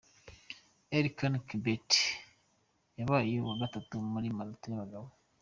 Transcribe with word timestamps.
Elkana 0.97 1.39
Kibet 1.47 1.89
yabaye 2.99 3.33
uwa 3.39 3.55
Gatatu 3.61 3.93
muri 4.13 4.27
marato 4.37 4.65
y'abagabo. 4.69 5.07